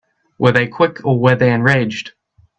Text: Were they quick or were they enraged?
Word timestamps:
Were 0.39 0.51
they 0.51 0.65
quick 0.67 1.05
or 1.05 1.19
were 1.19 1.35
they 1.35 1.53
enraged? 1.53 2.13